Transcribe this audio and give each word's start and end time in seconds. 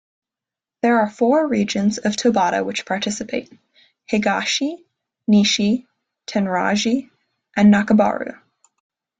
There 0.81 0.99
are 0.99 1.07
four 1.11 1.47
regions 1.47 1.99
of 1.99 2.13
Tobata 2.15 2.65
which 2.65 2.87
participate: 2.87 3.53
Higashi, 4.11 4.79
Nishi, 5.29 5.85
Tenraiji 6.25 7.11
and 7.55 7.71
Nakabaru. 7.71 8.41